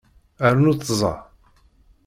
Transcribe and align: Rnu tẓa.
Rnu 0.53 0.73
tẓa. 0.81 1.13